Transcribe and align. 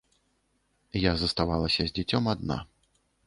Я 0.99 1.11
заставалася 1.23 1.81
з 1.91 1.97
дзіцём 1.99 2.23
адна. 2.35 2.57